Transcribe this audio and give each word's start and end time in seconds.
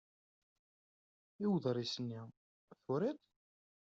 I 1.43 1.45
uḍris-nni? 1.53 2.21
Turiḍ-t? 2.83 3.27